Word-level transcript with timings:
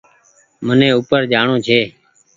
مني 0.65 0.87
او 0.93 0.99
پر 1.09 1.21
جآڻو 1.31 1.55
ڇي 1.65 1.79